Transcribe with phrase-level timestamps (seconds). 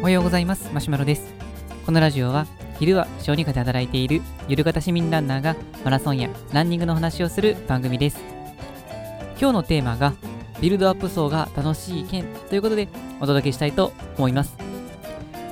[0.00, 0.68] おはようございます。
[0.72, 1.32] マシュマロです。
[1.86, 2.46] このラジオは
[2.80, 5.54] 昼は小児科で働いているゆる型市民ランナーが
[5.84, 8.18] マラソンやランニングの話をする番組です。
[9.40, 10.14] 今日のテーマが
[10.60, 12.88] ビルドアップ層が楽しい件ということで
[13.20, 14.56] お届けしたいと思います。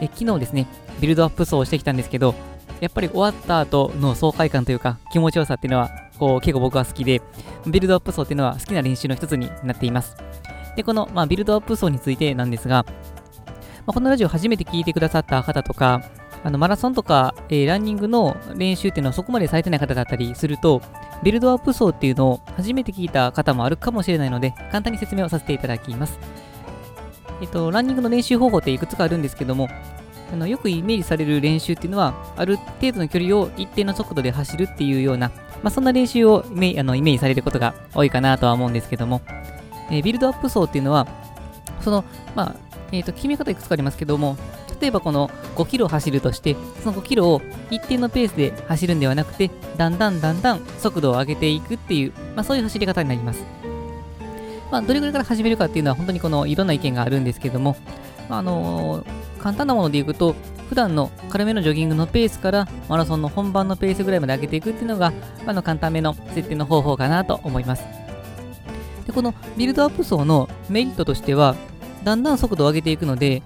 [0.00, 0.66] え昨日ですね
[1.00, 2.34] ビルドアップ層をしてきたんですけど
[2.80, 7.22] やっぱり終わった後の爽快感というか気持ちよさっていうのはこう結構僕は好きで
[7.66, 10.16] ビルドアップ層っていうのは好きな練習の一つになっています。
[10.76, 12.92] でこの、まあ、ビルドアップ層についてなんですが、ま
[13.88, 16.02] あ、このラジオ初めて聞いてくださった方とか
[16.42, 20.80] あのマラソンとか、えー、ランニングの練習っていうのはそこまでされてない方だったりすると、
[21.22, 26.18] ビルドアップ層っていうのを初めて聞いた方もあるかもしれないので、簡単に説明をさせていただきます。
[27.42, 29.68] えっと、ランニングの練習方法っていくつかあるんですけども、
[30.32, 35.30] あのよくイメージされる練習っていうのは、ある程度の距離を一定の速度で走るっていうような、
[35.62, 39.20] まあ、そんな練習をイメあのイメージされることが多いかなとは思うんですけども、
[39.90, 41.06] え、ビルドアップ層っていうのは、
[41.80, 42.04] その、
[42.34, 42.54] まあ、
[42.92, 44.36] えっ、ー、と、決め方いくつかありますけども、
[44.80, 53.44] 例えばこの5キロ走るとして、その5キロを一定のペースで走るんではなくて、だんだんだんだん速度を上げていくっていう、まあ、そういう走り方になります。
[54.70, 57.76] まあ、どれぐらいから始めるかっていうのは本当にこのいろんな意見があるんですけども、
[58.28, 60.34] まあ、のー、簡単なものでいくと、
[60.68, 65.12] 普段の軽めのジョギングのペースからマラソンの本番のペースぐらいまで上げていくっていうのが、
[65.44, 67.99] まあの簡単めの設定の方法かなと思います。
[69.10, 71.56] でこのビルドアップ層のメリットとしては、
[72.04, 73.42] だんだん速度を上げていくので、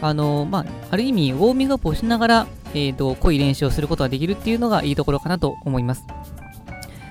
[0.00, 6.04] あのまあ、ある意味、ウォーミングアップをしながら、えーと、濃い練習をすることができるっていうのがいいところかなと思います。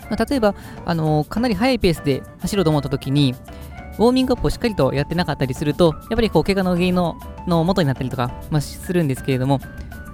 [0.09, 3.35] まあ、例えば、あのかなり速いペースで走ろうと思った時に、
[3.97, 9.59] ウォーミングアップをしっかりとやってなかったりすると、やっぱりこう怪我の原因のの元になったりとか、まあ、するんですけれども、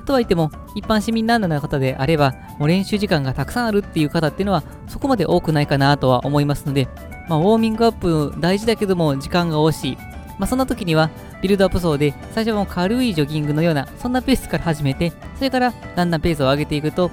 [0.05, 6.87] とはいっても、一般市民ランナーの方であれば、もう練習時間がたくさんあるっていう方っていうのは、そこまで多くないかなとは思いますので、
[7.27, 9.97] まあ、ウォーミングアップ大事だけども、時間が惜しい。
[10.37, 11.09] まあ、そんな時には、
[11.41, 17.11] ビルドアップ層で、最初はもう軽いジョギングのような、そんなペースから始めて、それからだんだんペースを上げていくと、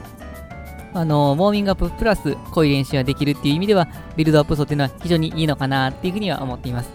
[0.94, 6.90] あの、ウォーミングアッププラス濃い練習ができるっていう意味では、ビルドアップ層っていうのは非常にいいのかなっていうふうには思っています。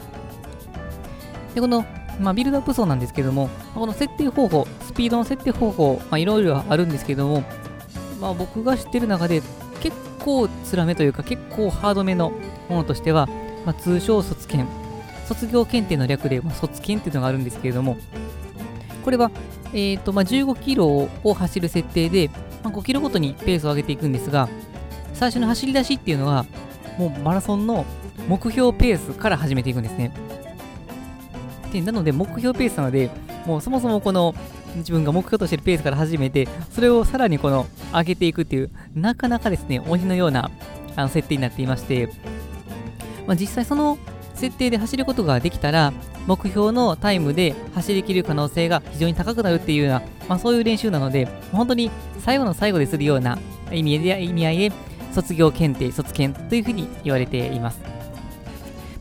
[1.55, 1.85] で、この、
[2.19, 7.43] まあ、ビルドアップ層なんですけども、この設定方法、スピードの設定方法、いろいろあるんですけども、
[8.19, 9.41] まあ、僕が知ってる中で、
[10.27, 12.33] 構つらめというか、結構ハードめの
[12.67, 13.27] ものとしては、
[13.65, 14.69] まあ、通称卒検、
[15.25, 17.97] 卒業検定の略で、まあ、卒検っていうのがあるんですけれども、
[19.05, 19.31] これは、
[19.71, 22.29] えーとまあ、15キロを走る設定で、
[22.61, 24.49] まあ、5キロごとにペースを上げていくんですが、
[25.13, 26.45] 最初の走り出しっていうのは、
[26.97, 27.85] もうマラソンの
[28.27, 30.11] 目標ペースから始めていくんですね。
[31.71, 33.09] でなので、目標ペースなので、
[33.45, 34.35] もうそもそもこの
[34.75, 40.51] 自分が目標としているペースから始めて、それをさらにこの上げていくっていう、なかなかですね、鬼のような
[40.95, 42.09] あの設定になっていまして、
[43.25, 43.97] まあ、実際その
[44.35, 45.93] 設定で走ることができたら、
[46.27, 51.89] 目標のタイムで走りきる可能性が非常に高くなるっていうような、まあ、そういう練習なので、本当に
[52.19, 53.39] 最後の最後でするような
[53.71, 54.71] 意味で意味合いで、
[55.13, 57.79] 卒業検定、卒検というふうに言われています。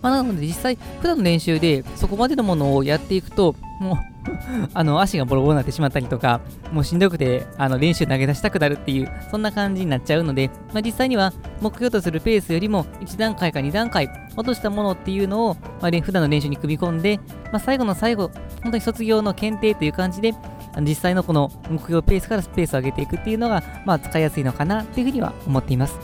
[0.01, 3.97] まあ、なので実際、普段の練習でそこまでのものをやっていくと、もう
[4.75, 6.41] あの足がボロボロになってしまったりとか、
[6.73, 17.19] もうしんどくてあの練習投げ出したくなるっていう、そんな感じになっちゃうので、まあ、実際には目標とするペースよりも1段階か2段階落としたものっていうのを、まあ、普段の練習に組み込んで、
[17.53, 18.31] まあ、最後の最後、
[18.63, 20.35] 本当に卒業の検定という感じで、
[20.81, 25.99] 実際のこの目標ペースからスペースを上げていくっていうのが、まあ、使いやすいのかなっていうふうには思っています。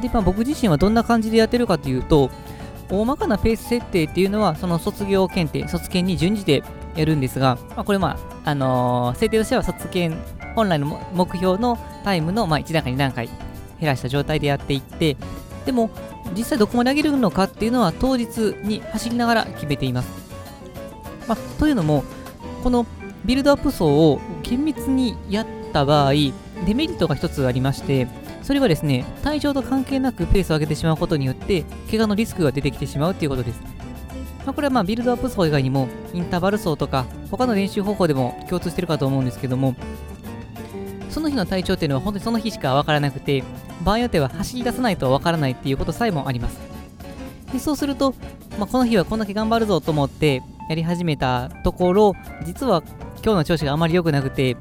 [0.00, 2.30] で、まあ、僕自身はどんな感じでやってるかというと、
[2.92, 6.62] 大まかなペース設定っていうのは、その卒業検定、卒検に準じて
[6.94, 10.20] やるんですが、まあ、これまあ、あのー、設定としては卒検、
[10.54, 13.28] 本来の目標のタイムの、まあ、1段階、2段階
[13.80, 15.16] 減らした状態でやっていって、
[15.64, 15.88] でも、
[16.36, 20.08] 実際どこまで上げるのかっていうのは当日に走りながら決めています。
[21.26, 22.04] まあ、というのも、
[22.62, 22.84] この
[23.24, 26.12] ビルドアップ層を厳密にやった場合、
[26.66, 28.06] デメリットが一つありまして、
[28.42, 33.60] それはですね、体調と関係なくペースを上げてしまうことによって、怪我のリスクが出てきてしまうということです。
[34.44, 39.74] まあ、これはまあビルドアップ層以外にも、インターバル層とか、他の練習方法でも共通してるかと思うんですけども、
[41.10, 43.44] その日の体調っていうのは本当にその日しかわからなくて、
[43.84, 46.58] 場合によっては走り出さないとわからないっていうことさえもあります。
[47.52, 48.14] でそうすると、
[48.58, 52.14] まあ、この日はこんだけ頑張るぞと思ってやり始めたところ、
[52.44, 52.82] 実は
[53.22, 54.56] 今日の調子があまり良くなくて、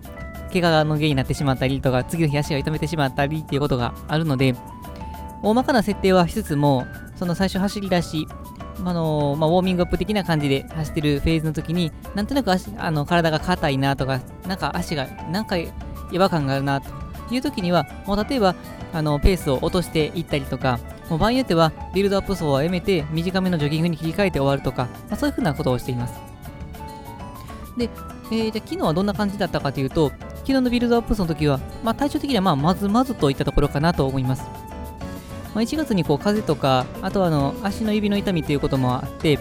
[0.51, 4.56] 怪我の原因になってしまったりとか、次の日足が痛めてしまったりっていうことがあるので、
[5.42, 8.27] 大まかな設定はしつつも、その最初走り出し、
[8.83, 15.71] あのまあ、ウォーミングアップ的な感じで走ってるフェーズの時に、なんとなく足あの体が硬いなとか、なんか足が、なんか違
[16.13, 16.89] 和感があるなと
[17.33, 18.56] いう時には、もう例えば、
[18.94, 26.13] あのペースを落としていったりとか、もう場合によってはビルドアップ層をやめて短めのジョギングに切り替えて終わるとか、まあ、そういうふうなことをしています。
[27.77, 27.89] で、
[28.31, 34.43] えー、じゃあ昨日はどんな感じだったかというと、昨日のビルドアップ層の時は、まあ、体調的にはまあまずまずといったところかなと思います。
[35.53, 39.38] まあ、1月にこう風邪とか、あとはあの足の指の痛みということもあって、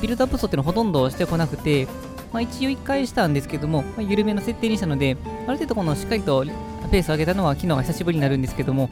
[0.00, 1.86] ビルドアップ層っていうのはほとんどしてこなくて、
[2.32, 5.16] まあ、一応1回したんですけども、まあ、緩めの設定にしたので、
[5.46, 6.44] ある程度このしっかりと
[6.90, 8.90] ペースを上げたのは昨日が久しぶりになるんですけども、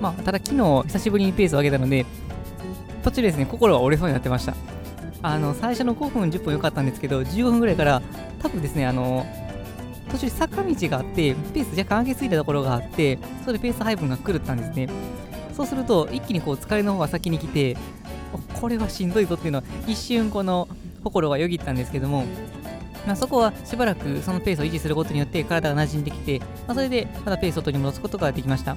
[0.00, 2.06] まあ、ただ昨日久しぶりにペースを上げたので、
[3.02, 4.54] 途中ですね、心が折れそうになってました。
[5.22, 8.02] あの、最初の5分、10分良かったんですけど、15分ぐらいから、
[8.40, 9.26] 多分ですね、あの、
[10.10, 14.88] 途中坂道があって、ペース若干上げすぎたところがあって、それでペース配分が狂ったんですね。
[15.54, 17.76] そうすると、一気にこう疲れの方が先に来て、
[18.60, 20.68] これはしんどいぞっていうのは、一瞬この
[21.02, 22.24] 心がよぎったんですけども、
[23.06, 28.76] まあ、そこはしばらくそのペースを維持することによって体が馴染んできて、まあ、それでまたペースを取り戻すことができました。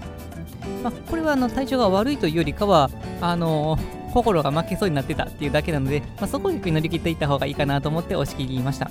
[0.82, 2.90] まあ、これはあの体調が悪いというよりかは、
[3.22, 8.90] あのー、心が負けそうになってたっていうだけなので、まあ、そこを逆に乗り切っていった方がいいかなと思って押し切りました。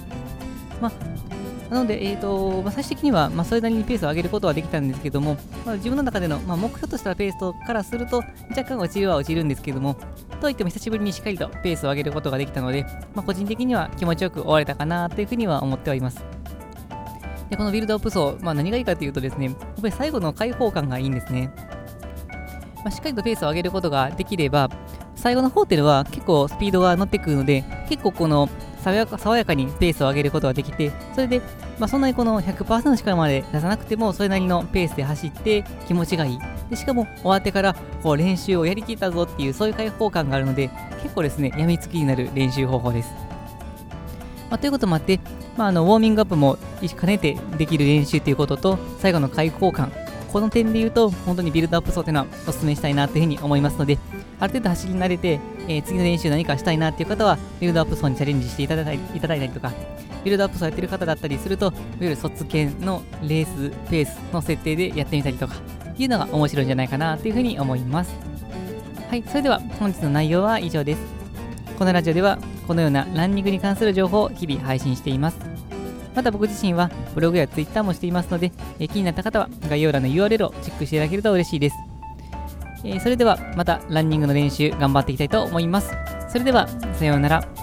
[0.80, 0.92] まあ
[1.72, 8.18] なので、えーとまあ、最終的には、まあ、それなりにペースを上げることはできたんですけども、まあ、自分の中での、まあ、目標としたペースとからすると
[8.50, 9.96] 若干落ちるは落ちるんですけども、
[10.42, 12.84] といっても久しぶりにしっかりとペースを上げることができたので、
[13.14, 16.22] まあ、個人的には気持ちよく終われたかなというふうには思っております。
[17.48, 21.50] でこのビルドアップ層、まあ、何がいいかというとですね、やっぱり最後の開放感がいいんですね。
[22.76, 24.68] まあ、しっかりとペースを上げることができれば、
[25.14, 28.50] 最後の方っていうのは結構スピードが乗ってくるので、結構この
[28.82, 31.40] 爽やか爽やかにペースを上げることができて、それで、
[31.78, 36.38] まあ、そんなにこの100%の力まで出さなくても、それなりのペースで走って気持ちがいい。
[36.68, 40.70] でしかも終わってからこう練習をやりきったぞっていう、そういう開放感があるので、
[41.02, 43.10] 結構ですね、やみつきになる練習方法です。
[44.50, 45.20] まあ、ということもあって、
[45.56, 49.92] まあ、あのウォーミングアップも兼ねてできる練習ということと、最後の開放感、
[50.32, 53.98] この点で言うと、本当にビルドアップ層というのはお勧めしたいなというふうに思いますので、
[54.42, 59.72] ある程度走り慣れて、えー、次の練習何かしたいなっていう方は、ビルドアップ層にチャレンジしていただいたいただいたりとか、
[60.24, 65.54] ビルドアップ層やってる方だったりすると、いわゆる卒検のレースペースの設定でやってみたりとか、
[65.96, 68.12] いうのが面白いんじゃないかなというふうに思います。
[69.08, 71.00] はい、それでは本日の内容は以上です。
[71.78, 72.36] このラジオでは、
[72.66, 75.38] このようなランニングに関する情報を日々配信しています。
[76.16, 78.50] また僕自身はブログやツイッターもしていますので、
[78.80, 81.91] え気になった方は概要欄の URL をチェックしていただけると嬉しいです。
[82.84, 85.92] えー、それではまたランニングの練習頑張っていきたいと思います。
[86.28, 87.61] それではさようなら。